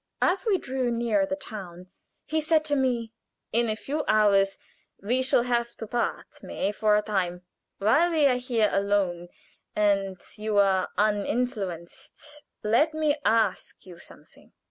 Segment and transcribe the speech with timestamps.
[0.19, 1.85] As we drew nearer the town,
[2.25, 3.13] he said to me:
[3.53, 4.57] "In a few hours
[4.99, 7.43] we shall have to part, May, for a time.
[7.77, 9.27] While we are here alone,
[9.75, 14.53] and you are uninfluenced, let me ask you something.